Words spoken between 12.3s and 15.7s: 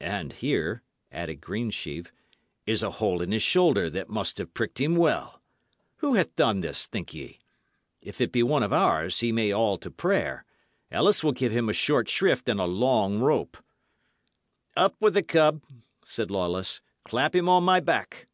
and a long rope." "Up with the cub,"